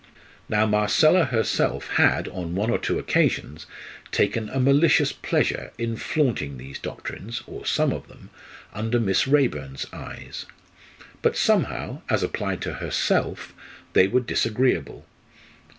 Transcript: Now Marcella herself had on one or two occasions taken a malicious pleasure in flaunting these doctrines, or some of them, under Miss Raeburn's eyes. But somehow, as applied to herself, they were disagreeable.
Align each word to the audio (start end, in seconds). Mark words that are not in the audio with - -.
Now 0.49 0.65
Marcella 0.65 1.25
herself 1.25 1.89
had 1.89 2.27
on 2.29 2.55
one 2.55 2.71
or 2.71 2.79
two 2.79 2.97
occasions 2.97 3.67
taken 4.11 4.49
a 4.49 4.59
malicious 4.59 5.11
pleasure 5.13 5.71
in 5.77 5.95
flaunting 5.95 6.57
these 6.57 6.79
doctrines, 6.79 7.43
or 7.45 7.67
some 7.67 7.91
of 7.93 8.07
them, 8.07 8.31
under 8.73 8.99
Miss 8.99 9.27
Raeburn's 9.27 9.85
eyes. 9.93 10.47
But 11.21 11.37
somehow, 11.37 12.01
as 12.09 12.23
applied 12.23 12.63
to 12.63 12.73
herself, 12.81 13.53
they 13.93 14.07
were 14.07 14.21
disagreeable. 14.21 15.05